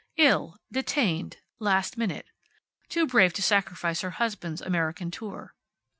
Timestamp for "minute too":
1.95-3.05